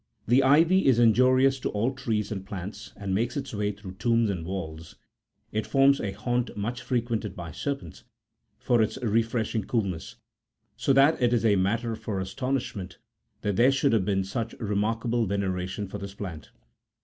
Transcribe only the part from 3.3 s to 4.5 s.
its way through tombs and